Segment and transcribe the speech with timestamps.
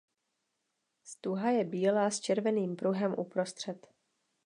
[1.03, 3.87] Stuha je bílá s červeným pruhem uprostřed.